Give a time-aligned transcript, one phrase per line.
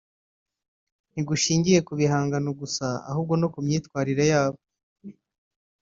[1.11, 4.59] ntigushingiye ku bihangano gusa ahubwo no ku myitwarire yabo